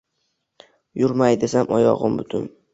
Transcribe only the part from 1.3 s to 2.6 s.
desam, oyog’im butun.